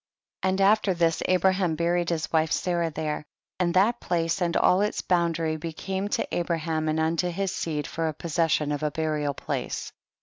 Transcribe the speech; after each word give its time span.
12. 0.41 0.51
And 0.51 0.61
after 0.61 0.93
this 0.95 1.21
Abraham 1.27 1.77
buri 1.77 2.01
ed 2.01 2.09
his 2.09 2.33
wife 2.33 2.51
Sarah 2.51 2.89
there, 2.89 3.23
and 3.59 3.71
that 3.75 3.99
place 4.01 4.41
and 4.41 4.57
all 4.57 4.81
its 4.81 5.03
boundary 5.03 5.57
became 5.57 6.07
to 6.07 6.27
Abraham 6.35 6.89
and 6.89 6.99
unto 6.99 7.29
his 7.29 7.55
seed 7.55 7.85
for 7.85 8.07
a 8.07 8.13
possession 8.15 8.71
of 8.71 8.81
a 8.81 8.89
burial 8.89 9.35
place. 9.35 9.91